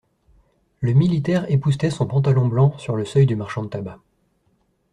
[0.79, 3.99] Le militaire époussetait son pantalon blanc sur le seuil du marchand de tabac.